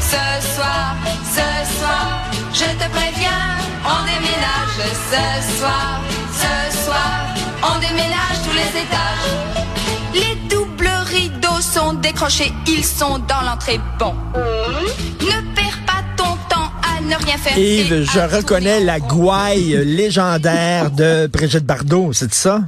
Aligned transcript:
Ce 0.00 0.54
soir, 0.54 0.96
ce 1.24 1.78
soir, 1.78 2.22
je 2.52 2.64
te 2.64 2.90
préviens, 2.90 3.44
on 3.84 4.04
déménage. 4.04 4.78
Ce 5.10 5.58
soir, 5.58 6.00
ce 6.32 6.84
soir, 6.84 7.26
on 7.62 7.78
déménage 7.78 8.38
tous 8.44 8.54
les 8.54 8.70
étages. 8.82 9.28
Les 10.14 10.48
doubles 10.48 10.90
rideaux 11.06 11.60
sont 11.60 11.94
décrochés, 11.94 12.52
ils 12.66 12.84
sont 12.84 13.18
dans 13.18 13.42
l'entrée. 13.42 13.80
Bon. 13.98 14.14
Ne 14.34 15.54
perds 15.54 15.80
pas 15.86 16.02
ton 16.16 16.36
temps 16.48 16.70
à 16.82 17.00
ne 17.00 17.14
rien 17.24 17.36
faire. 17.36 17.58
Yves, 17.58 18.04
je 18.10 18.20
reconnais 18.36 18.80
la 18.80 19.00
gouaille 19.00 19.84
légendaire 19.84 20.90
de 20.90 21.26
Brigitte 21.26 21.66
Bardot, 21.66 22.12
c'est 22.12 22.32
ça? 22.32 22.60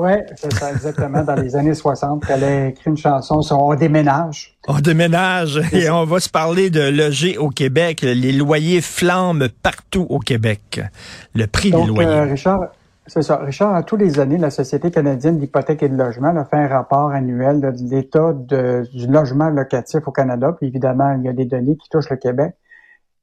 Oui, 0.00 0.12
c'est 0.36 0.52
ça, 0.52 0.70
exactement. 0.70 1.24
Dans 1.24 1.34
les 1.34 1.56
années 1.56 1.74
60, 1.74 2.22
elle 2.28 2.44
a 2.44 2.66
écrit 2.68 2.88
une 2.90 2.96
chanson 2.96 3.42
sur 3.42 3.58
On 3.58 3.74
déménage. 3.74 4.56
On 4.68 4.78
déménage 4.78 5.60
et 5.72 5.90
on 5.90 6.04
va 6.04 6.20
se 6.20 6.28
parler 6.28 6.70
de 6.70 6.88
loger 6.88 7.36
au 7.36 7.48
Québec. 7.48 8.02
Les 8.02 8.30
loyers 8.30 8.80
flambent 8.80 9.48
partout 9.62 10.06
au 10.08 10.20
Québec. 10.20 10.80
Le 11.34 11.46
prix 11.48 11.72
des 11.72 11.78
Donc, 11.78 11.88
loyers. 11.88 12.08
euh, 12.08 12.22
Richard, 12.24 12.60
c'est 13.08 13.22
ça. 13.22 13.38
Richard, 13.38 13.74
à 13.74 13.82
tous 13.82 13.96
les 13.96 14.20
années, 14.20 14.38
la 14.38 14.50
Société 14.50 14.92
canadienne 14.92 15.38
d'hypothèque 15.38 15.82
et 15.82 15.88
de 15.88 15.96
logement 15.96 16.28
a 16.28 16.44
fait 16.44 16.58
un 16.58 16.68
rapport 16.68 17.10
annuel 17.10 17.60
de 17.60 17.72
l'état 17.90 18.34
du 18.34 19.06
logement 19.08 19.48
locatif 19.50 20.06
au 20.06 20.12
Canada. 20.12 20.54
Puis 20.56 20.68
évidemment, 20.68 21.16
il 21.18 21.24
y 21.24 21.28
a 21.28 21.32
des 21.32 21.46
données 21.46 21.76
qui 21.76 21.88
touchent 21.88 22.10
le 22.10 22.18
Québec. 22.18 22.54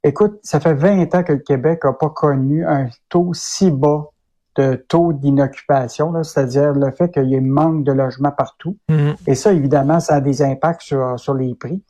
Écoute, 0.04 0.40
ça 0.44 0.60
fait 0.60 0.74
20 0.74 1.16
ans 1.16 1.24
que 1.24 1.34
le 1.34 1.40
Québec 1.40 1.80
n'a 1.86 1.94
pas 1.94 2.10
connu 2.10 2.66
un 2.66 2.90
taux 3.10 3.32
si 3.34 3.72
bas 3.72 4.10
de 4.56 4.76
taux 4.76 5.14
d'inoccupation, 5.14 6.24
c'est-à-dire 6.24 6.74
le 6.74 6.92
fait 6.92 7.12
qu'il 7.12 7.26
y 7.26 7.36
ait 7.36 7.42
manque 7.42 7.84
de 7.84 7.92
logements 7.92 8.32
partout. 8.32 8.78
Mhm. 8.90 9.16
Et 9.28 9.36
ça, 9.36 9.52
évidemment, 9.54 10.00
ça 10.00 10.16
a 10.16 10.22
des 10.22 10.42
impacts 10.42 10.82
sur, 10.82 11.20
sur 11.20 11.34
les 11.34 11.56
prix. 11.56 11.84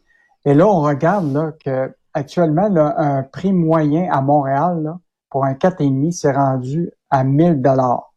Et 0.45 0.53
là, 0.53 0.67
on 0.67 0.81
regarde 0.81 1.31
là, 1.33 1.53
que 1.63 1.94
actuellement, 2.13 2.69
là, 2.69 2.95
un 2.97 3.23
prix 3.23 3.53
moyen 3.53 4.09
à 4.11 4.22
Montréal 4.22 4.81
là, 4.83 4.99
pour 5.30 5.45
un 5.45 5.53
4,5, 5.53 6.11
c'est 6.11 6.31
rendu 6.31 6.91
à 7.09 7.23
1000 7.23 7.61
dollars. 7.61 8.13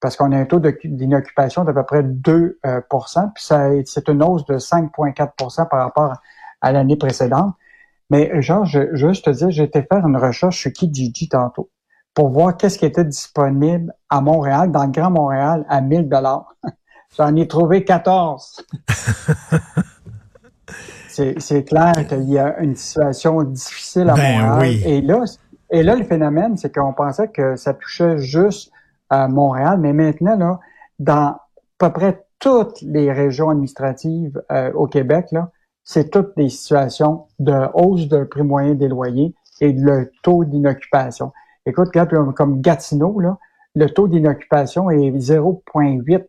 Parce 0.00 0.16
qu'on 0.16 0.32
a 0.32 0.38
un 0.38 0.46
taux 0.46 0.60
d'inoccupation 0.60 1.64
d'à 1.64 1.74
peu 1.74 1.84
près 1.84 2.02
2% 2.02 2.54
euh, 2.64 2.80
puis 3.34 3.84
c'est 3.84 4.08
une 4.08 4.22
hausse 4.22 4.46
de 4.46 4.56
5,4% 4.56 5.68
par 5.68 5.80
rapport 5.80 6.14
à 6.62 6.72
l'année 6.72 6.96
précédente. 6.96 7.54
Mais 8.08 8.40
genre, 8.40 8.64
je, 8.64 8.94
juste 8.94 9.26
te 9.26 9.30
dire, 9.30 9.50
j'ai 9.50 9.64
été 9.64 9.82
faire 9.82 10.06
une 10.06 10.16
recherche 10.16 10.58
sur 10.58 10.72
Kijiji 10.72 11.28
tantôt 11.28 11.70
pour 12.14 12.30
voir 12.30 12.56
qu'est-ce 12.56 12.78
qui 12.78 12.86
était 12.86 13.04
disponible 13.04 13.92
à 14.08 14.20
Montréal, 14.20 14.70
dans 14.70 14.84
le 14.84 14.90
Grand 14.90 15.10
Montréal, 15.10 15.64
à 15.68 15.80
1000 15.80 16.08
dollars. 16.08 16.54
J'en 17.16 17.34
ai 17.36 17.48
trouvé 17.48 17.84
14. 17.84 18.64
c'est, 21.08 21.64
clair 21.64 21.92
qu'il 22.08 22.30
y 22.30 22.38
a 22.38 22.58
une 22.60 22.76
situation 22.76 23.42
difficile 23.42 24.10
à 24.10 24.14
Ben 24.14 24.40
Montréal. 24.40 24.58
oui. 24.60 24.82
Et 24.84 25.00
là, 25.00 25.24
et 25.70 25.82
là, 25.82 25.94
le 25.94 26.04
phénomène, 26.04 26.56
c'est 26.56 26.74
qu'on 26.74 26.92
pensait 26.92 27.28
que 27.28 27.56
ça 27.56 27.74
touchait 27.74 28.18
juste 28.18 28.72
à 29.08 29.28
Montréal, 29.28 29.78
mais 29.80 29.92
maintenant, 29.92 30.36
là, 30.36 30.60
dans 30.98 31.28
à 31.28 31.40
peu 31.78 31.92
près 31.92 32.24
toutes 32.38 32.80
les 32.82 33.12
régions 33.12 33.50
administratives 33.50 34.40
euh, 34.50 34.72
au 34.72 34.86
Québec, 34.86 35.26
là, 35.32 35.50
c'est 35.84 36.10
toutes 36.10 36.36
des 36.36 36.48
situations 36.48 37.26
de 37.38 37.68
hausse 37.74 38.08
de 38.08 38.24
prix 38.24 38.42
moyen 38.42 38.74
des 38.74 38.88
loyers 38.88 39.34
et 39.60 39.72
le 39.72 40.10
taux 40.22 40.44
d'inoccupation. 40.44 41.32
Écoute, 41.66 41.88
regarde, 41.88 42.34
comme 42.34 42.60
Gatineau, 42.60 43.20
là, 43.20 43.38
le 43.74 43.86
taux 43.88 44.08
d'inoccupation 44.08 44.90
est 44.90 45.10
0,8. 45.10 46.24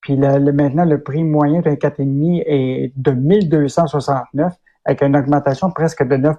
Puis 0.00 0.16
le, 0.16 0.38
le- 0.38 0.52
maintenant, 0.52 0.84
le 0.84 1.02
prix 1.02 1.24
moyen 1.24 1.60
d'un 1.60 1.74
4,5 1.74 2.42
est 2.46 2.92
de 2.96 3.10
1269 3.12 4.54
avec 4.84 5.02
une 5.02 5.16
augmentation 5.16 5.70
presque 5.70 6.06
de 6.06 6.16
9 6.16 6.36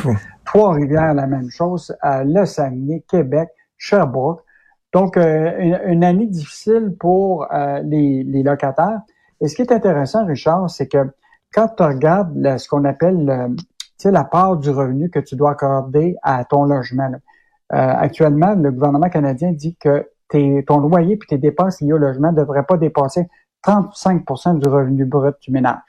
Fou. 0.00 0.10
Trois-Rivières, 0.44 1.14
la 1.14 1.26
même 1.26 1.50
chose. 1.50 1.94
À 2.00 2.24
Le 2.24 2.44
Saguenay, 2.46 3.04
Québec, 3.08 3.48
Sherbrooke. 3.76 4.40
Donc, 4.92 5.16
euh, 5.16 5.52
une, 5.58 5.80
une 5.86 6.04
année 6.04 6.26
difficile 6.26 6.94
pour 6.98 7.46
euh, 7.52 7.80
les, 7.84 8.24
les 8.24 8.42
locataires. 8.42 9.00
Et 9.40 9.48
ce 9.48 9.54
qui 9.54 9.62
est 9.62 9.72
intéressant, 9.72 10.26
Richard, 10.26 10.68
c'est 10.70 10.88
que 10.88 10.98
quand 11.54 11.68
tu 11.76 11.82
regardes 11.82 12.58
ce 12.58 12.68
qu'on 12.68 12.84
appelle 12.84 13.54
sais, 14.02 14.10
la 14.10 14.24
part 14.24 14.56
du 14.56 14.70
revenu 14.70 15.10
que 15.10 15.20
tu 15.20 15.36
dois 15.36 15.52
accorder 15.52 16.16
à 16.22 16.44
ton 16.44 16.64
logement, 16.64 17.08
là. 17.08 17.18
Euh, 17.74 17.76
actuellement, 17.76 18.54
le 18.54 18.70
gouvernement 18.70 19.08
canadien 19.08 19.52
dit 19.52 19.76
que 19.76 20.08
tes, 20.28 20.64
ton 20.66 20.78
loyer 20.78 21.16
puis 21.16 21.28
tes 21.28 21.38
dépenses 21.38 21.80
liées 21.80 21.92
au 21.92 21.98
logement 21.98 22.32
ne 22.32 22.36
devraient 22.36 22.64
pas 22.64 22.76
dépasser 22.76 23.28
35% 23.66 24.58
du 24.58 24.68
revenu 24.68 25.04
brut 25.04 25.36
du 25.40 25.52
ménage. 25.52 25.80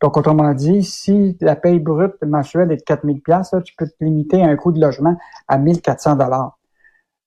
Donc, 0.00 0.16
autrement 0.16 0.52
dit, 0.52 0.82
si 0.82 1.36
la 1.40 1.56
paye 1.56 1.80
brute 1.80 2.22
mensuelle 2.22 2.70
est 2.70 2.76
de 2.76 2.82
4000 2.82 3.22
pièces, 3.22 3.54
tu 3.64 3.74
peux 3.76 3.86
te 3.86 4.04
limiter 4.04 4.42
à 4.42 4.48
un 4.48 4.56
coût 4.56 4.70
de 4.70 4.80
logement 4.80 5.16
à 5.48 5.58
1400 5.58 6.16
dollars. 6.16 6.58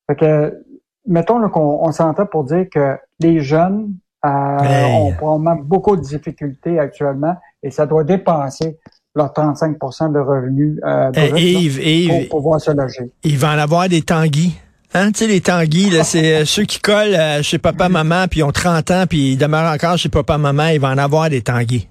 Fait 0.08 0.16
que, 0.16 0.64
mettons 1.06 1.40
là, 1.40 1.50
qu'on 1.50 1.80
on 1.82 1.92
s'entend 1.92 2.26
pour 2.28 2.44
dire 2.44 2.68
que 2.70 2.98
les 3.20 3.42
jeunes 3.42 3.96
euh, 4.26 4.58
Hey. 4.62 4.94
ont 4.94 5.14
probablement 5.14 5.56
beaucoup 5.56 5.96
de 5.96 6.02
difficultés 6.02 6.78
actuellement 6.78 7.36
et 7.64 7.72
ça 7.72 7.86
doit 7.86 8.04
dépasser 8.04 8.80
leurs 9.20 9.34
35% 9.34 10.12
de 10.14 10.20
revenus 10.20 10.80
euh, 10.86 11.12
Eh, 11.14 11.30
là, 11.32 11.40
Yves, 11.40 12.28
pour 12.30 12.40
pouvoir 12.40 12.60
se 12.62 12.72
loger. 12.72 13.12
il 13.24 13.38
va 13.38 13.54
en 13.54 13.58
avoir 13.60 13.88
des 13.88 14.02
tanguis. 14.02 14.56
Hein, 14.94 15.12
tu 15.12 15.20
sais, 15.20 15.28
les 15.28 15.42
tanguis, 15.42 15.92
là, 15.92 16.04
c'est 16.04 16.42
euh, 16.42 16.46
ceux 16.46 16.64
qui 16.64 16.80
collent 16.80 17.14
euh, 17.14 17.44
chez 17.44 17.60
papa, 17.60 17.90
maman, 17.90 18.26
puis 18.28 18.40
ils 18.40 18.44
ont 18.44 18.52
30 18.52 18.90
ans, 18.90 19.04
puis 19.08 19.34
ils 19.34 19.38
demeurent 19.38 19.72
encore 19.72 19.98
chez 19.98 20.10
papa, 20.10 20.38
maman, 20.40 20.68
il 20.70 20.80
va 20.80 20.90
en 20.90 20.98
avoir 20.98 21.30
des 21.30 21.42
tanguis. 21.44 21.88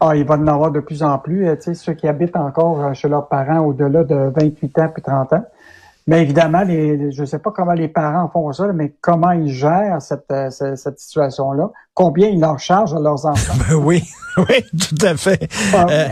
Ah, 0.00 0.16
il 0.16 0.24
va 0.24 0.34
en 0.34 0.46
avoir 0.48 0.72
de 0.72 0.80
plus 0.80 1.02
en 1.04 1.18
plus. 1.18 1.46
euh, 1.46 1.54
Tu 1.54 1.62
sais, 1.62 1.74
ceux 1.74 1.94
qui 1.94 2.08
habitent 2.08 2.36
encore 2.36 2.92
chez 2.94 3.08
leurs 3.08 3.28
parents 3.28 3.60
au-delà 3.60 4.02
de 4.02 4.32
28 4.36 4.78
ans 4.80 4.88
puis 4.92 5.02
30 5.02 5.32
ans. 5.34 5.44
Mais 6.06 6.20
évidemment, 6.20 6.62
les, 6.64 7.12
je 7.12 7.22
ne 7.22 7.26
sais 7.26 7.38
pas 7.38 7.50
comment 7.50 7.72
les 7.72 7.88
parents 7.88 8.28
font 8.30 8.52
ça, 8.52 8.66
mais 8.74 8.94
comment 9.00 9.30
ils 9.30 9.48
gèrent 9.50 10.02
cette, 10.02 10.30
euh, 10.30 10.50
cette, 10.50 10.76
cette 10.76 10.98
situation-là, 10.98 11.70
combien 11.94 12.28
ils 12.28 12.40
leur 12.40 12.58
chargent 12.58 12.94
à 12.94 13.00
leurs 13.00 13.24
enfants? 13.26 13.54
Ben 13.68 13.74
oui, 13.76 14.04
oui, 14.36 14.64
tout 14.78 15.06
à 15.06 15.16
fait. 15.16 15.48
Ah, 15.72 15.86
Euh, 15.88 16.08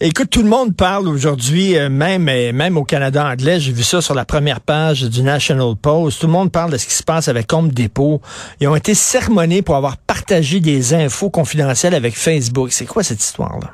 écoute, 0.00 0.30
tout 0.30 0.42
le 0.42 0.48
monde 0.48 0.74
parle 0.74 1.06
aujourd'hui, 1.06 1.78
euh, 1.78 1.88
même 1.88 2.24
même 2.24 2.76
au 2.76 2.84
Canada 2.84 3.24
anglais, 3.24 3.60
j'ai 3.60 3.72
vu 3.72 3.84
ça 3.84 4.00
sur 4.00 4.14
la 4.14 4.24
première 4.24 4.60
page 4.60 5.02
du 5.02 5.22
National 5.22 5.76
Post. 5.76 6.20
Tout 6.20 6.26
le 6.26 6.32
monde 6.32 6.50
parle 6.50 6.72
de 6.72 6.76
ce 6.76 6.86
qui 6.86 6.94
se 6.94 7.04
passe 7.04 7.28
avec 7.28 7.52
Home 7.52 7.68
Depot. 7.68 8.20
Ils 8.60 8.66
ont 8.66 8.74
été 8.76 8.94
sermonnés 8.94 9.62
pour 9.62 9.76
avoir 9.76 9.96
partagé 9.96 10.58
des 10.58 10.92
infos 10.92 11.30
confidentielles 11.30 11.94
avec 11.94 12.16
Facebook. 12.16 12.72
C'est 12.72 12.86
quoi 12.86 13.04
cette 13.04 13.22
histoire-là? 13.22 13.70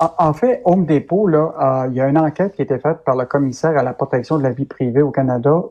En, 0.00 0.32
fait, 0.32 0.62
Home 0.64 0.86
Depot, 0.86 1.26
là, 1.26 1.54
euh, 1.60 1.88
il 1.88 1.96
y 1.96 2.00
a 2.00 2.08
une 2.08 2.18
enquête 2.18 2.54
qui 2.54 2.62
a 2.62 2.64
été 2.64 2.78
faite 2.78 2.98
par 3.04 3.16
le 3.16 3.26
commissaire 3.26 3.76
à 3.76 3.82
la 3.82 3.92
protection 3.92 4.38
de 4.38 4.44
la 4.44 4.50
vie 4.50 4.64
privée 4.64 5.02
au 5.02 5.10
Canada. 5.10 5.64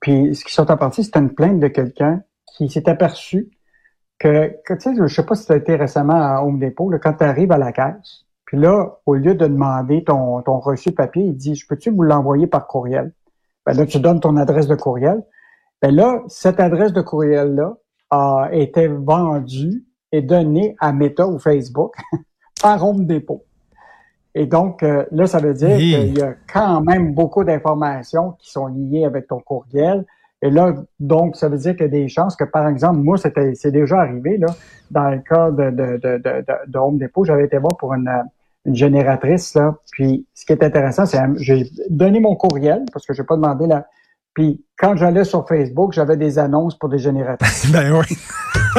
Puis, 0.00 0.34
ce 0.34 0.44
qui 0.44 0.54
sont 0.54 0.70
en 0.70 0.78
partie, 0.78 1.04
c'est 1.04 1.16
une 1.16 1.34
plainte 1.34 1.60
de 1.60 1.68
quelqu'un 1.68 2.22
qui 2.56 2.70
s'est 2.70 2.88
aperçu 2.88 3.50
que, 4.18 4.56
que, 4.64 4.72
tu 4.72 4.80
sais, 4.80 4.94
je 4.96 5.06
sais 5.06 5.26
pas 5.26 5.34
si 5.34 5.46
tu 5.46 5.54
été 5.54 5.76
récemment 5.76 6.14
à 6.14 6.42
Home 6.42 6.58
Depot, 6.58 6.90
là, 6.90 6.98
quand 6.98 7.12
tu 7.14 7.24
arrives 7.24 7.52
à 7.52 7.58
la 7.58 7.72
caisse, 7.72 8.24
puis 8.46 8.56
là, 8.56 8.98
au 9.04 9.14
lieu 9.14 9.34
de 9.34 9.46
demander 9.46 10.04
ton, 10.04 10.40
ton 10.40 10.58
reçu 10.58 10.92
papier, 10.92 11.24
il 11.24 11.36
dit, 11.36 11.54
je 11.54 11.66
peux-tu 11.66 11.90
vous 11.90 12.02
l'envoyer 12.02 12.46
par 12.46 12.66
courriel? 12.66 13.12
Ben 13.66 13.76
là, 13.76 13.84
tu 13.84 13.98
donnes 13.98 14.20
ton 14.20 14.36
adresse 14.36 14.68
de 14.68 14.76
courriel. 14.76 15.22
Ben 15.82 15.94
là, 15.94 16.22
cette 16.28 16.60
adresse 16.60 16.92
de 16.92 17.02
courriel-là 17.02 17.74
a 18.10 18.48
été 18.52 18.86
vendue 18.86 19.84
et 20.12 20.22
donnée 20.22 20.76
à 20.78 20.92
Meta 20.92 21.26
ou 21.26 21.38
Facebook 21.38 21.94
par 22.62 22.82
Home 22.86 23.04
Depot. 23.04 23.44
Et 24.38 24.44
donc, 24.44 24.82
euh, 24.82 25.04
là, 25.12 25.26
ça 25.26 25.38
veut 25.38 25.54
dire 25.54 25.76
Oui. 25.76 25.92
qu'il 25.92 26.18
y 26.18 26.22
a 26.22 26.34
quand 26.52 26.82
même 26.82 27.14
beaucoup 27.14 27.42
d'informations 27.42 28.32
qui 28.38 28.50
sont 28.50 28.66
liées 28.66 29.06
avec 29.06 29.28
ton 29.28 29.40
courriel. 29.40 30.04
Et 30.42 30.50
là, 30.50 30.74
donc, 31.00 31.36
ça 31.36 31.48
veut 31.48 31.56
dire 31.56 31.72
qu'il 31.72 31.86
y 31.86 31.88
a 31.88 31.88
des 31.88 32.08
chances 32.08 32.36
que, 32.36 32.44
par 32.44 32.68
exemple, 32.68 32.98
moi, 33.00 33.16
c'était, 33.16 33.54
c'est 33.54 33.70
déjà 33.70 34.00
arrivé, 34.00 34.36
là, 34.36 34.48
dans 34.90 35.08
le 35.08 35.20
cas 35.20 35.50
de, 35.50 35.70
de, 35.70 35.96
de, 35.96 36.18
de, 36.18 36.44
de- 36.68 36.78
Home 36.78 36.98
Depot, 36.98 37.24
j'avais 37.24 37.44
été 37.46 37.56
voir 37.56 37.78
pour 37.78 37.94
une, 37.94 38.08
euh, 38.08 38.22
une 38.66 38.74
génératrice, 38.76 39.54
là. 39.54 39.74
Puis, 39.92 40.26
ce 40.34 40.44
qui 40.44 40.52
est 40.52 40.62
intéressant, 40.62 41.06
c'est, 41.06 41.18
euh, 41.18 41.32
j'ai 41.36 41.64
donné 41.88 42.20
mon 42.20 42.36
courriel, 42.36 42.84
parce 42.92 43.06
que 43.06 43.14
j'ai 43.14 43.24
pas 43.24 43.36
demandé 43.36 43.66
la, 43.66 43.86
puis, 44.34 44.62
quand 44.78 44.96
j'allais 44.96 45.24
sur 45.24 45.48
Facebook, 45.48 45.94
j'avais 45.94 46.18
des 46.18 46.38
annonces 46.38 46.78
pour 46.78 46.90
des 46.90 46.98
génératrices. 46.98 47.70
Ben 47.72 47.90
oui. 47.90 48.16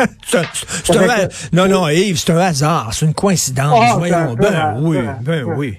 C'est 0.25 0.37
un- 0.39 0.43
c'est 0.83 0.97
un 0.97 1.09
ha- 1.09 1.27
non, 1.53 1.67
non, 1.67 1.87
Yves, 1.89 2.17
c'est 2.17 2.31
un 2.31 2.37
hasard, 2.37 2.93
c'est 2.93 3.05
une 3.05 3.13
coïncidence. 3.13 3.79
Ah, 3.81 3.95
Voyons, 3.97 4.33
ben 4.35 4.77
oui, 4.81 4.97
ben 5.21 5.43
oui. 5.57 5.77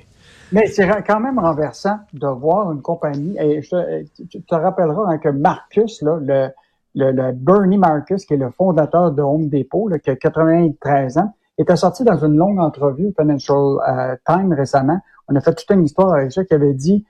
Mais 0.52 0.66
c'est 0.68 0.88
quand 1.06 1.20
même 1.20 1.38
renversant 1.38 1.98
de 2.14 2.26
voir 2.26 2.72
une 2.72 2.80
compagnie, 2.80 3.36
et 3.38 3.60
je 3.62 3.68
te, 3.68 4.24
tu 4.30 4.42
te 4.42 4.54
rappelleras 4.54 5.12
hein, 5.12 5.18
que 5.18 5.28
Marcus, 5.28 6.00
là, 6.02 6.18
le, 6.20 6.48
le, 6.94 7.32
Bernie 7.32 7.76
Marcus, 7.78 8.24
qui 8.24 8.34
est 8.34 8.38
le 8.38 8.50
fondateur 8.50 9.12
de 9.12 9.20
Home 9.22 9.48
Depot, 9.48 9.88
là, 9.88 9.98
qui 9.98 10.08
a 10.10 10.16
93 10.16 11.18
ans, 11.18 11.34
était 11.58 11.76
sorti 11.76 12.02
dans 12.04 12.16
une 12.24 12.36
longue 12.36 12.60
entrevue 12.60 13.08
au 13.08 13.12
Financial 13.20 13.56
euh, 13.88 14.16
Times 14.26 14.52
récemment. 14.54 14.98
On 15.28 15.36
a 15.36 15.40
fait 15.40 15.54
toute 15.54 15.70
une 15.70 15.84
histoire 15.84 16.14
avec 16.14 16.32
ça 16.32 16.44
qui 16.44 16.54
avait 16.54 16.72
dit 16.74 17.04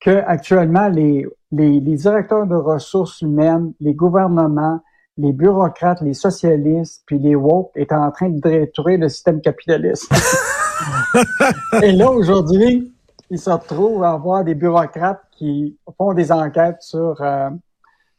que 0.00 0.22
actuellement 0.26 0.88
les, 0.88 1.26
les, 1.50 1.80
les 1.80 1.96
directeurs 1.96 2.46
de 2.46 2.54
ressources 2.54 3.20
humaines, 3.22 3.72
les 3.80 3.94
gouvernements, 3.94 4.80
les 5.18 5.32
bureaucrates, 5.32 6.00
les 6.02 6.14
socialistes, 6.14 7.02
puis 7.06 7.18
les 7.18 7.34
woke 7.34 7.70
étaient 7.74 7.94
en 7.94 8.10
train 8.10 8.28
de 8.28 8.40
détruire 8.40 8.98
le 8.98 9.08
système 9.08 9.40
capitaliste. 9.40 10.12
Et 11.82 11.92
là, 11.92 12.10
aujourd'hui, 12.10 12.92
ils 13.30 13.38
se 13.38 13.50
retrouvent 13.50 14.04
à 14.04 14.10
avoir 14.10 14.44
des 14.44 14.54
bureaucrates 14.54 15.22
qui 15.32 15.76
font 15.96 16.12
des 16.12 16.30
enquêtes 16.30 16.80
sur, 16.80 17.20
euh, 17.20 17.50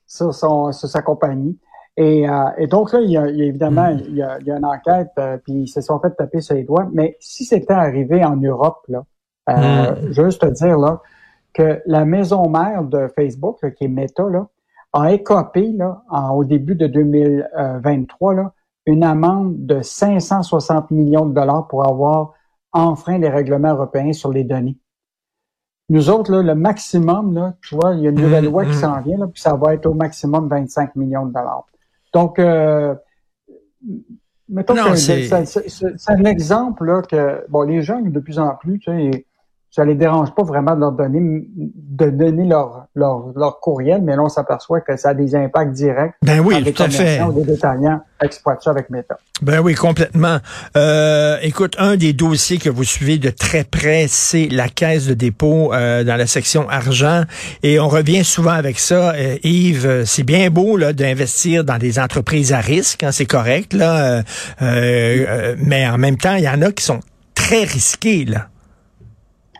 sur, 0.05 0.33
son, 0.33 0.71
sur 0.71 0.89
sa 0.89 1.01
compagnie. 1.01 1.57
Et, 1.97 2.29
euh, 2.29 2.49
et 2.57 2.67
donc 2.67 2.93
là, 2.93 3.01
il 3.01 3.09
y 3.09 3.17
a, 3.17 3.27
évidemment, 3.27 3.91
mm. 3.91 4.01
il 4.07 4.15
y 4.15 4.21
a, 4.21 4.37
il 4.39 4.47
y 4.47 4.51
a 4.51 4.57
une 4.57 4.65
enquête, 4.65 5.11
euh, 5.17 5.37
puis 5.37 5.53
ils 5.53 5.67
se 5.67 5.81
sont 5.81 5.99
fait 5.99 6.11
taper 6.11 6.41
sur 6.41 6.55
les 6.55 6.63
doigts. 6.63 6.87
Mais 6.93 7.17
si 7.19 7.43
c'était 7.43 7.73
arrivé 7.73 8.23
en 8.23 8.35
Europe, 8.35 8.85
là, 8.87 9.03
euh, 9.49 9.95
mm. 9.95 10.11
juste 10.11 10.41
te 10.41 10.47
dire 10.47 10.77
là, 10.77 11.01
que 11.53 11.81
la 11.87 12.05
maison 12.05 12.47
mère 12.49 12.83
de 12.83 13.07
Facebook, 13.15 13.59
qui 13.75 13.85
est 13.85 13.87
Meta, 13.87 14.23
là, 14.29 14.47
a 15.01 15.13
écopé 15.13 15.71
là, 15.73 16.03
au 16.33 16.43
début 16.43 16.75
de 16.75 16.87
2023 16.87 18.33
là, 18.33 18.53
une 18.85 19.03
amende 19.03 19.65
de 19.65 19.81
560 19.81 20.91
millions 20.91 21.25
de 21.25 21.33
dollars 21.33 21.67
pour 21.67 21.87
avoir 21.87 22.33
enfreint 22.71 23.17
les 23.17 23.29
règlements 23.29 23.73
européens 23.73 24.13
sur 24.13 24.31
les 24.31 24.43
données. 24.43 24.77
Nous 25.89 26.09
autres, 26.09 26.31
là, 26.31 26.41
le 26.41 26.55
maximum, 26.55 27.33
là, 27.33 27.53
tu 27.61 27.75
vois, 27.75 27.93
il 27.93 28.01
y 28.01 28.07
a 28.07 28.09
une 28.09 28.19
nouvelle 28.19 28.45
mm, 28.45 28.51
loi 28.51 28.65
qui 28.65 28.71
mm. 28.71 28.81
s'en 28.81 29.01
vient, 29.01 29.17
là, 29.17 29.27
puis 29.27 29.41
ça 29.41 29.55
va 29.55 29.73
être 29.73 29.85
au 29.85 29.93
maximum 29.93 30.49
25 30.49 30.95
millions 30.95 31.25
de 31.25 31.33
dollars. 31.33 31.65
Donc, 32.13 32.39
euh, 32.39 32.93
mettons 34.49 34.73
que 34.75 34.95
c'est 34.95 35.29
un 36.07 36.23
exemple 36.25 36.85
là, 36.85 37.01
que 37.01 37.45
bon, 37.49 37.61
les 37.61 37.81
gens 37.81 38.01
de 38.01 38.19
plus 38.19 38.39
en 38.39 38.55
plus, 38.55 38.79
tu 38.79 38.91
sais, 38.91 39.25
ça 39.69 39.85
les 39.85 39.95
dérange 39.95 40.33
pas 40.33 40.43
vraiment 40.43 40.75
de 40.75 40.81
leur 40.81 40.91
donner, 40.91 41.49
de 41.55 42.09
donner 42.09 42.45
leur, 42.45 42.86
leur, 42.97 43.25
leur 43.35 43.59
courriel, 43.59 44.01
mais 44.01 44.15
là, 44.15 44.23
on 44.23 44.29
s'aperçoit 44.29 44.81
que 44.81 44.97
ça 44.97 45.09
a 45.09 45.13
des 45.13 45.35
impacts 45.35 45.71
directs. 45.71 46.15
Ben 46.23 46.39
oui, 46.39 46.63
tout 46.73 46.83
à 46.83 46.89
fait. 46.89 47.21
Détaillants 47.45 48.01
exploitent 48.21 48.63
ça 48.63 48.71
avec 48.71 48.89
Meta. 48.89 49.17
Ben 49.41 49.59
oui, 49.59 49.75
complètement. 49.75 50.39
Euh, 50.75 51.37
écoute, 51.43 51.75
un 51.77 51.95
des 51.95 52.13
dossiers 52.13 52.57
que 52.57 52.69
vous 52.69 52.83
suivez 52.83 53.19
de 53.19 53.29
très 53.29 53.63
près, 53.63 54.07
c'est 54.09 54.47
la 54.47 54.67
caisse 54.67 55.05
de 55.05 55.13
dépôt 55.13 55.71
euh, 55.73 56.03
dans 56.03 56.15
la 56.15 56.25
section 56.25 56.67
argent. 56.67 57.23
Et 57.61 57.79
on 57.79 57.87
revient 57.87 58.23
souvent 58.23 58.51
avec 58.51 58.79
ça. 58.79 59.13
Euh, 59.13 59.37
Yves, 59.43 60.03
c'est 60.05 60.23
bien 60.23 60.49
beau 60.49 60.75
là 60.75 60.93
d'investir 60.93 61.63
dans 61.63 61.77
des 61.77 61.99
entreprises 61.99 62.51
à 62.51 62.59
risque, 62.59 63.03
hein, 63.03 63.11
c'est 63.11 63.25
correct, 63.25 63.73
là. 63.73 64.23
Euh, 64.61 65.55
mais 65.59 65.87
en 65.87 65.99
même 65.99 66.17
temps, 66.17 66.35
il 66.35 66.43
y 66.43 66.49
en 66.49 66.61
a 66.63 66.71
qui 66.71 66.83
sont 66.83 67.01
très 67.35 67.63
risqués, 67.63 68.25
là. 68.25 68.47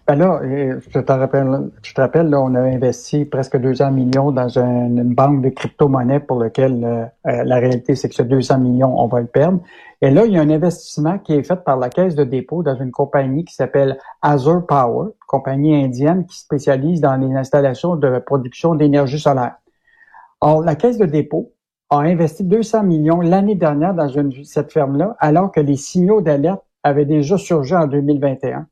Ben 0.07 0.15
là, 0.15 0.39
je 0.41 0.99
te 1.01 1.11
rappelle, 1.11 2.29
là, 2.29 2.41
on 2.41 2.55
a 2.55 2.61
investi 2.61 3.25
presque 3.25 3.57
200 3.57 3.91
millions 3.91 4.31
dans 4.31 4.57
une, 4.57 5.13
banque 5.13 5.41
de 5.41 5.49
crypto-monnaies 5.49 6.21
pour 6.21 6.39
lequel 6.39 6.81
euh, 6.85 7.03
euh, 7.29 7.43
la 7.43 7.57
réalité, 7.57 7.93
c'est 7.93 8.07
que 8.07 8.15
ce 8.15 8.23
200 8.23 8.59
millions, 8.59 8.97
on 8.97 9.07
va 9.07 9.19
le 9.19 9.27
perdre. 9.27 9.59
Et 10.01 10.09
là, 10.09 10.25
il 10.25 10.31
y 10.31 10.37
a 10.37 10.41
un 10.41 10.49
investissement 10.49 11.17
qui 11.19 11.33
est 11.33 11.43
fait 11.43 11.57
par 11.57 11.75
la 11.75 11.89
Caisse 11.89 12.15
de 12.15 12.23
dépôt 12.23 12.63
dans 12.63 12.77
une 12.77 12.91
compagnie 12.91 13.43
qui 13.43 13.53
s'appelle 13.53 13.97
Azure 14.21 14.65
Power, 14.65 15.09
compagnie 15.27 15.75
indienne 15.75 16.25
qui 16.25 16.39
spécialise 16.39 17.01
dans 17.01 17.17
les 17.17 17.35
installations 17.35 17.97
de 17.97 18.19
production 18.19 18.75
d'énergie 18.75 19.19
solaire. 19.19 19.57
Or, 20.39 20.61
la 20.61 20.75
Caisse 20.75 20.97
de 20.97 21.05
dépôt 21.05 21.51
a 21.89 21.97
investi 21.97 22.45
200 22.45 22.83
millions 22.83 23.19
l'année 23.19 23.55
dernière 23.55 23.93
dans 23.93 24.07
une, 24.07 24.31
cette 24.45 24.71
ferme-là, 24.71 25.17
alors 25.19 25.51
que 25.51 25.59
les 25.59 25.75
signaux 25.75 26.21
d'alerte 26.21 26.63
avaient 26.83 27.05
déjà 27.05 27.37
surgi 27.37 27.75
en 27.75 27.87
2021. 27.87 28.67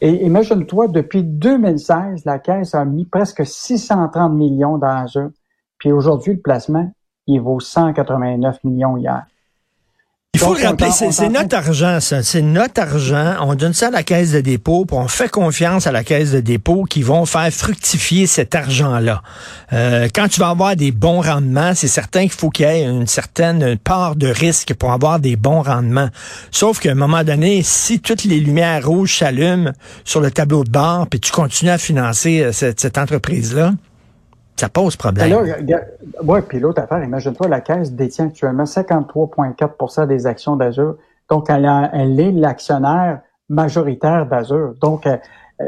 Et 0.00 0.24
imagine-toi, 0.24 0.88
depuis 0.88 1.22
2016, 1.22 2.24
la 2.24 2.38
Caisse 2.38 2.74
a 2.74 2.84
mis 2.84 3.04
presque 3.04 3.46
630 3.46 4.32
millions 4.32 4.78
dans 4.78 5.04
Azure. 5.04 5.30
Puis 5.78 5.92
aujourd'hui, 5.92 6.34
le 6.34 6.40
placement, 6.40 6.92
il 7.26 7.40
vaut 7.40 7.60
189 7.60 8.62
millions 8.64 8.96
hier. 8.96 9.24
Il 10.34 10.40
faut 10.40 10.54
le 10.54 10.66
rappeler, 10.66 10.90
c'est 10.90 11.28
notre 11.28 11.56
argent, 11.56 12.00
ça. 12.00 12.24
C'est 12.24 12.42
notre 12.42 12.80
argent. 12.80 13.36
On 13.40 13.54
donne 13.54 13.72
ça 13.72 13.86
à 13.86 13.90
la 13.90 14.02
caisse 14.02 14.32
de 14.32 14.40
dépôt, 14.40 14.84
puis 14.84 14.96
on 14.96 15.06
fait 15.06 15.30
confiance 15.30 15.86
à 15.86 15.92
la 15.92 16.02
caisse 16.02 16.32
de 16.32 16.40
dépôt 16.40 16.84
qui 16.84 17.02
vont 17.02 17.24
faire 17.24 17.48
fructifier 17.52 18.26
cet 18.26 18.56
argent-là. 18.56 19.22
Euh, 19.72 20.08
quand 20.12 20.26
tu 20.26 20.40
vas 20.40 20.48
avoir 20.48 20.74
des 20.74 20.90
bons 20.90 21.20
rendements, 21.20 21.72
c'est 21.76 21.88
certain 21.88 22.22
qu'il 22.22 22.32
faut 22.32 22.50
qu'il 22.50 22.66
y 22.66 22.68
ait 22.68 22.84
une 22.84 23.06
certaine 23.06 23.78
part 23.78 24.16
de 24.16 24.26
risque 24.26 24.74
pour 24.74 24.90
avoir 24.90 25.20
des 25.20 25.36
bons 25.36 25.62
rendements. 25.62 26.08
Sauf 26.50 26.80
qu'à 26.80 26.90
un 26.90 26.96
moment 26.96 27.22
donné, 27.22 27.62
si 27.62 28.00
toutes 28.00 28.24
les 28.24 28.40
lumières 28.40 28.84
rouges 28.84 29.18
s'allument 29.18 29.70
sur 30.04 30.20
le 30.20 30.32
tableau 30.32 30.64
de 30.64 30.70
bord, 30.70 31.06
puis 31.06 31.20
tu 31.20 31.30
continues 31.30 31.70
à 31.70 31.78
financer 31.78 32.42
euh, 32.42 32.52
cette, 32.52 32.80
cette 32.80 32.98
entreprise-là, 32.98 33.72
ça 34.56 34.68
pose 34.68 34.96
problème. 34.96 35.36
Oui, 36.22 36.40
puis 36.48 36.60
l'autre 36.60 36.82
affaire, 36.82 37.02
imagine-toi, 37.02 37.48
la 37.48 37.60
Caisse 37.60 37.92
détient 37.92 38.26
actuellement 38.26 38.64
53,4% 38.64 40.06
des 40.06 40.26
actions 40.26 40.56
d'Azur. 40.56 40.96
Donc, 41.28 41.50
elle, 41.50 42.20
est 42.20 42.32
l'actionnaire 42.32 43.20
majoritaire 43.48 44.26
d'Azur. 44.26 44.74
Donc, 44.80 45.06
euh, 45.06 45.16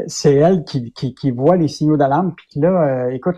c'est 0.07 0.35
elle 0.35 0.63
qui, 0.63 1.31
voit 1.31 1.57
les 1.57 1.67
signaux 1.67 1.97
d'alarme. 1.97 2.33
Puis 2.35 2.61
là, 2.61 2.69
euh, 2.69 3.09
écoute, 3.09 3.37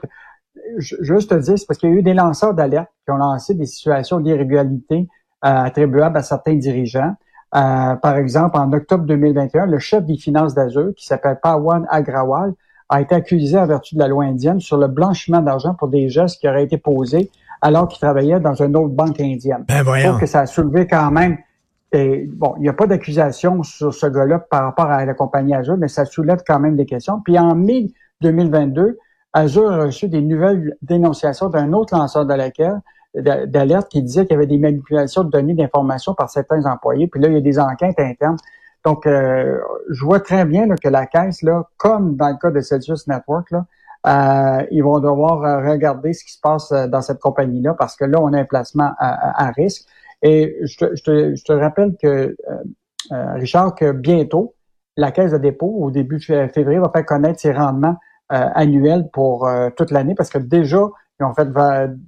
juste 0.77 1.31
te 1.31 1.35
dire, 1.35 1.57
c'est 1.57 1.65
parce 1.65 1.79
qu'il 1.79 1.89
y 1.89 1.93
a 1.93 1.95
eu 1.95 2.03
des 2.03 2.13
lanceurs 2.13 2.53
d'alerte 2.53 2.89
qui 3.05 3.11
ont 3.11 3.17
lancé 3.17 3.55
des 3.55 3.65
situations 3.65 4.19
d'irrégularité 4.19 5.07
euh, 5.45 5.63
attribuables 5.63 6.17
à 6.17 6.23
certains 6.23 6.55
dirigeants. 6.55 7.15
par 7.51 8.17
exemple, 8.17 8.57
en 8.57 8.71
octobre 8.73 9.05
2021, 9.05 9.65
le 9.65 9.79
chef 9.79 10.03
des 10.05 10.17
finances 10.17 10.53
d'Azur, 10.53 10.93
qui 10.95 11.05
s'appelle 11.07 11.39
Pawan 11.41 11.87
Agrawal, 11.89 12.53
a 12.89 13.01
été 13.01 13.15
accusé 13.15 13.57
en 13.57 13.65
vertu 13.65 13.95
de 13.95 13.99
la 13.99 14.07
loi 14.07 14.25
indienne 14.25 14.59
sur 14.59 14.77
le 14.77 14.87
blanchiment 14.87 15.41
d'argent 15.41 15.75
pour 15.75 15.87
des 15.87 16.09
gestes 16.09 16.39
qui 16.39 16.47
auraient 16.47 16.63
été 16.63 16.77
posés 16.77 17.29
alors 17.61 17.87
qu'il 17.87 17.99
travaillait 17.99 18.39
dans 18.39 18.55
une 18.55 18.75
autre 18.75 18.93
banque 18.93 19.19
indienne. 19.19 19.65
Ben 19.67 19.83
voyons. 19.83 20.17
que 20.17 20.25
ça 20.25 20.41
a 20.41 20.45
soulevé 20.45 20.87
quand 20.87 21.11
même. 21.11 21.37
Et, 21.91 22.27
bon, 22.27 22.53
il 22.57 22.61
n'y 22.61 22.69
a 22.69 22.73
pas 22.73 22.87
d'accusation 22.87 23.63
sur 23.63 23.93
ce 23.93 24.05
gars-là 24.05 24.39
par 24.39 24.63
rapport 24.63 24.85
à 24.85 25.05
la 25.05 25.13
compagnie 25.13 25.53
Azure, 25.53 25.77
mais 25.77 25.87
ça 25.87 26.05
soulève 26.05 26.39
quand 26.45 26.59
même 26.59 26.75
des 26.75 26.85
questions. 26.85 27.21
Puis 27.23 27.37
en 27.37 27.55
mai 27.55 27.87
2022, 28.21 28.97
Azure 29.33 29.71
a 29.71 29.85
reçu 29.85 30.07
des 30.07 30.21
nouvelles 30.21 30.75
dénonciations 30.81 31.49
d'un 31.49 31.73
autre 31.73 31.95
lanceur 31.95 32.25
d'alerte 32.25 33.89
qui 33.89 34.01
disait 34.01 34.25
qu'il 34.25 34.33
y 34.33 34.37
avait 34.37 34.47
des 34.47 34.57
manipulations 34.57 35.23
de 35.23 35.29
données 35.29 35.53
d'information 35.53 36.13
par 36.13 36.29
certains 36.29 36.65
employés. 36.65 37.07
Puis 37.07 37.21
là, 37.21 37.27
il 37.27 37.33
y 37.33 37.37
a 37.37 37.41
des 37.41 37.59
enquêtes 37.59 37.99
internes 37.99 38.37
donc, 38.85 39.05
euh, 39.05 39.59
je 39.89 40.05
vois 40.05 40.19
très 40.19 40.45
bien 40.45 40.67
que 40.75 40.87
la 40.87 41.05
caisse, 41.05 41.41
là, 41.41 41.67
comme 41.77 42.15
dans 42.15 42.29
le 42.29 42.37
cas 42.37 42.51
de 42.51 42.61
Celsius 42.61 43.07
Network, 43.07 43.51
là, 43.51 43.65
euh, 44.07 44.65
ils 44.71 44.81
vont 44.81 44.99
devoir 44.99 45.43
euh, 45.43 45.71
regarder 45.71 46.13
ce 46.13 46.23
qui 46.23 46.31
se 46.31 46.39
passe 46.39 46.71
dans 46.71 47.01
cette 47.01 47.19
compagnie-là 47.19 47.73
parce 47.73 47.97
que 47.97 48.05
là, 48.05 48.19
on 48.21 48.31
a 48.31 48.39
un 48.39 48.45
placement 48.45 48.91
à, 48.97 49.51
risque. 49.51 49.85
Et 50.21 50.57
je 50.63 50.77
te, 50.77 50.95
je, 50.95 51.03
te, 51.03 51.35
je 51.35 51.43
te, 51.43 51.51
rappelle 51.51 51.95
que, 52.01 52.35
Richard, 53.11 53.75
que 53.75 53.91
bientôt, 53.91 54.55
la 54.97 55.11
caisse 55.11 55.31
de 55.31 55.37
dépôt, 55.37 55.77
au 55.79 55.91
début 55.91 56.17
de 56.17 56.47
février, 56.47 56.79
va 56.79 56.89
faire 56.93 57.05
connaître 57.05 57.39
ses 57.39 57.53
rendements 57.53 57.97
annuels 58.29 59.09
pour 59.11 59.49
toute 59.77 59.91
l'année 59.91 60.15
parce 60.15 60.29
que 60.29 60.37
déjà, 60.37 60.89
ils 61.19 61.25
ont 61.25 61.33
fait 61.33 61.47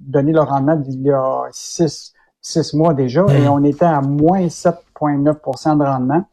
donner 0.00 0.32
le 0.32 0.40
rendement 0.40 0.76
d'il 0.76 1.02
y 1.02 1.10
a 1.10 1.44
six, 1.52 2.12
six 2.42 2.74
mois 2.74 2.92
déjà 2.92 3.24
et 3.30 3.48
on 3.48 3.64
était 3.64 3.86
à 3.86 4.02
moins 4.02 4.46
7,9% 4.46 5.78
de 5.78 5.84
rendement. 5.84 6.24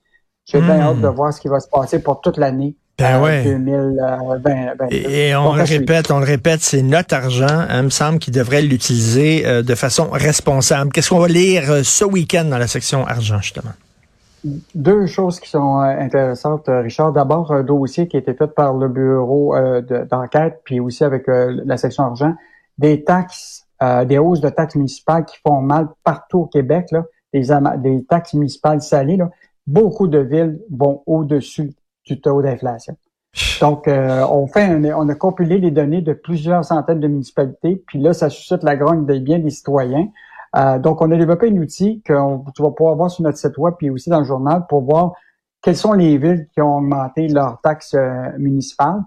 J'ai 0.52 0.62
bien 0.62 0.80
hâte 0.80 1.00
de 1.00 1.08
hmm. 1.08 1.14
voir 1.14 1.34
ce 1.34 1.40
qui 1.40 1.48
va 1.48 1.60
se 1.60 1.68
passer 1.68 2.02
pour 2.02 2.22
toute 2.22 2.38
l'année. 2.38 2.76
Ben 2.98 3.22
ouais. 3.22 3.44
2020, 3.46 4.90
et, 4.92 5.34
on 5.36 5.54
le 5.54 5.64
répète, 5.64 6.12
on 6.12 6.20
le 6.20 6.26
répète, 6.26 6.62
c'est 6.62 6.82
notre 6.82 7.16
argent. 7.16 7.48
Hein, 7.48 7.80
il 7.80 7.84
me 7.84 7.90
semble 7.90 8.20
qu'il 8.20 8.34
devrait 8.34 8.62
l'utiliser 8.62 9.46
euh, 9.46 9.62
de 9.62 9.76
façon 9.76 10.10
responsable. 10.10 10.92
Qu'est-ce 10.92 11.12
qu'on 11.12 11.20
va 11.20 11.30
lire 11.30 11.72
euh, 11.72 11.82
ce 11.84 12.04
week-end 12.04 12.46
dans 12.46 12.58
la 12.58 12.68
section 12.68 13.06
argent, 13.06 13.40
justement? 13.40 13.72
Deux 14.76 15.06
choses 15.06 15.40
qui 15.40 15.50
sont 15.50 15.80
euh, 15.80 15.84
intéressantes, 15.84 16.66
Richard. 16.68 17.14
D'abord, 17.14 17.54
un 17.54 17.64
dossier 17.64 18.08
qui 18.08 18.18
a 18.18 18.20
été 18.20 18.34
fait 18.34 18.48
par 18.48 18.74
le 18.74 18.90
bureau 18.90 19.56
d'enquête, 20.12 20.62
puis 20.66 20.82
aussi 20.82 21.04
avec 21.04 21.24
la 21.28 21.78
section 21.78 22.04
argent, 22.04 22.34
des 22.78 23.04
taxes, 23.04 23.66
des 24.06 24.18
hausses 24.18 24.42
de 24.42 24.50
taxes 24.50 24.76
municipales 24.76 25.26
qui 25.26 25.38
font 25.46 25.62
mal 25.62 25.88
partout 26.04 26.40
au 26.40 26.46
Québec, 26.48 26.88
là, 26.92 27.06
des, 27.34 27.48
des 27.78 28.04
taxes 28.06 28.34
municipales 28.34 28.82
salées. 28.82 29.18
Là 29.18 29.30
beaucoup 29.68 30.08
de 30.08 30.20
villes 30.20 30.60
vont 30.72 31.04
au-dessus 31.06 31.74
du 32.06 32.20
taux 32.22 32.42
d'inflation. 32.42 32.98
Donc, 33.62 33.88
euh, 33.88 34.26
on 34.30 34.48
fait, 34.48 34.94
on 34.94 35.08
a 35.08 35.16
compilé 35.16 35.60
les 35.60 35.72
données 35.72 36.02
de 36.02 36.14
plusieurs 36.14 36.66
centaines 36.66 37.00
de 37.00 37.08
municipalités, 37.08 37.84
puis 37.88 38.00
là, 38.00 38.14
ça 38.14 38.30
suscite 38.30 38.64
la 38.64 38.76
grogne 38.76 39.06
des 39.06 39.20
biens 39.20 39.40
des 39.40 39.52
citoyens. 39.52 40.08
Euh, 40.56 40.80
donc, 40.80 41.02
on 41.02 41.12
a 41.12 41.18
développé 41.18 41.50
un 41.50 41.58
outil 41.58 42.02
que 42.04 42.14
tu 42.56 42.64
vas 42.64 42.72
pouvoir 42.72 42.96
voir 42.96 43.12
sur 43.12 43.24
notre 43.24 43.38
site 43.38 43.58
web, 43.58 43.76
puis 43.78 43.90
aussi 43.90 44.10
dans 44.10 44.20
le 44.20 44.26
journal, 44.26 44.66
pour 44.68 44.82
voir 44.82 45.14
quelles 45.62 45.76
sont 45.76 45.94
les 45.94 46.18
villes 46.18 46.48
qui 46.54 46.62
ont 46.62 46.78
augmenté 46.78 47.28
leurs 47.28 47.62
taxes 47.62 47.96
municipales. 48.38 49.04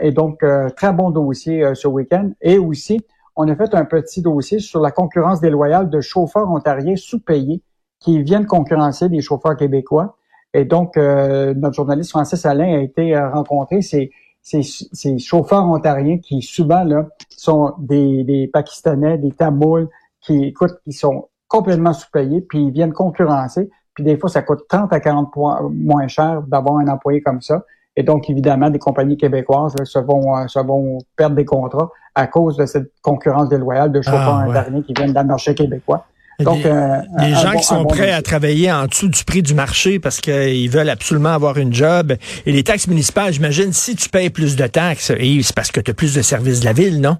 et 0.00 0.10
donc, 0.10 0.42
très 0.74 0.92
bon 0.92 1.10
dossier 1.10 1.74
ce 1.74 1.86
week-end. 1.86 2.30
Et 2.40 2.58
aussi, 2.58 3.04
on 3.36 3.46
a 3.48 3.54
fait 3.54 3.74
un 3.74 3.84
petit 3.84 4.22
dossier 4.22 4.58
sur 4.58 4.80
la 4.80 4.90
concurrence 4.90 5.40
déloyale 5.40 5.90
de 5.90 6.00
chauffeurs 6.00 6.50
ontariens 6.50 6.96
sous-payés 6.96 7.62
qui 8.00 8.22
viennent 8.22 8.46
concurrencer 8.46 9.08
les 9.08 9.20
chauffeurs 9.20 9.56
québécois. 9.56 10.16
Et 10.54 10.64
donc, 10.64 10.96
euh, 10.96 11.54
notre 11.54 11.74
journaliste 11.74 12.10
Francis 12.10 12.44
Alain 12.46 12.78
a 12.78 12.80
été 12.80 13.14
euh, 13.14 13.30
rencontré 13.30 13.82
ces, 13.82 14.10
ces, 14.42 14.62
ces, 14.62 15.18
chauffeurs 15.18 15.64
ontariens 15.66 16.18
qui 16.18 16.40
souvent 16.40 16.84
là 16.84 17.06
sont 17.30 17.74
des, 17.78 18.24
des 18.24 18.48
Pakistanais, 18.48 19.18
des 19.18 19.32
Tamouls, 19.32 19.88
qui 20.20 20.44
écoute, 20.44 20.72
qui 20.84 20.92
sont 20.92 21.28
complètement 21.48 21.92
sous-payés, 21.92 22.40
puis 22.40 22.64
ils 22.64 22.70
viennent 22.70 22.92
concurrencer. 22.92 23.70
Puis 23.94 24.04
des 24.04 24.16
fois, 24.16 24.28
ça 24.28 24.42
coûte 24.42 24.60
30 24.68 24.92
à 24.92 25.00
40 25.00 25.32
points 25.32 25.60
moins 25.72 26.06
cher 26.08 26.42
d'avoir 26.42 26.78
un 26.78 26.88
employé 26.88 27.22
comme 27.22 27.40
ça. 27.40 27.64
Et 27.96 28.02
donc, 28.02 28.28
évidemment, 28.28 28.68
des 28.68 28.78
compagnies 28.78 29.16
québécoises 29.16 29.74
se, 29.84 29.98
vont, 29.98 30.36
euh, 30.36 30.46
se 30.48 30.58
vont 30.58 30.98
perdre 31.16 31.34
des 31.34 31.46
contrats 31.46 31.90
à 32.14 32.26
cause 32.26 32.56
de 32.56 32.66
cette 32.66 32.92
concurrence 33.02 33.48
déloyale 33.48 33.90
de 33.90 34.02
chauffeurs 34.02 34.44
ah, 34.54 34.64
qui 34.86 34.92
viennent 34.92 35.12
dans 35.12 35.22
le 35.22 35.28
marché 35.28 35.54
québécois. 35.54 36.04
Donc, 36.38 36.62
des, 36.62 36.68
euh, 36.68 37.00
gens 37.34 37.52
qui 37.52 37.64
sont 37.64 37.84
prêts 37.86 38.12
à 38.12 38.20
travailler 38.20 38.70
en 38.70 38.86
dessous 38.86 39.08
du 39.08 39.24
prix 39.24 39.42
du 39.42 39.54
marché 39.54 39.98
parce 39.98 40.20
qu'ils 40.20 40.68
veulent 40.68 40.90
absolument 40.90 41.30
avoir 41.30 41.56
une 41.56 41.72
job. 41.72 42.14
Et 42.44 42.52
les 42.52 42.62
taxes 42.62 42.88
municipales, 42.88 43.32
j'imagine, 43.32 43.72
si 43.72 43.96
tu 43.96 44.10
payes 44.10 44.28
plus 44.28 44.54
de 44.54 44.66
taxes, 44.66 45.12
c'est 45.16 45.54
parce 45.54 45.70
que 45.70 45.80
tu 45.80 45.90
as 45.90 45.94
plus 45.94 46.14
de 46.14 46.20
services 46.20 46.60
de 46.60 46.66
la 46.66 46.74
ville, 46.74 47.00
non? 47.00 47.16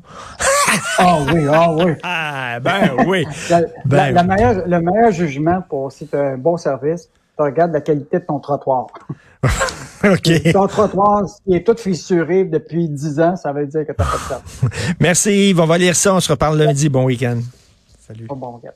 Ah 0.99 1.19
oui, 1.33 1.47
ah 1.51 1.73
oui. 1.73 1.93
Ah, 2.03 2.61
ben 2.61 2.91
oui. 3.07 3.25
ben, 3.85 4.15
le 4.15 4.81
meilleur 4.81 5.13
jugement 5.13 5.63
pour 5.69 5.93
si 5.93 6.07
tu 6.07 6.17
as 6.17 6.33
un 6.33 6.37
bon 6.37 6.57
service, 6.57 7.09
tu 7.37 7.43
regardes 7.43 7.73
la 7.73 7.81
qualité 7.81 8.19
de 8.19 8.25
ton 8.25 8.39
trottoir. 8.39 8.87
Ton 10.53 10.67
trottoir, 10.67 11.25
qui 11.45 11.55
est 11.55 11.67
tout 11.67 11.77
fissuré 11.77 12.45
depuis 12.45 12.89
10 12.89 13.21
ans, 13.21 13.37
ça 13.37 13.53
veut 13.53 13.67
dire 13.67 13.87
que 13.87 13.93
tu 13.93 13.99
n'as 13.99 14.05
pas 14.05 14.41
de 14.63 14.95
Merci 15.01 15.51
Yves. 15.51 15.61
On 15.61 15.67
va 15.67 15.79
lire 15.79 15.97
ça. 15.97 16.15
On 16.15 16.21
se 16.21 16.31
reparle 16.31 16.59
lundi. 16.59 16.89
Bon 16.89 17.05
week-end. 17.05 17.39
Salut. 18.07 18.27
Bon, 18.27 18.37
bon 18.37 18.55
week-end. 18.55 18.75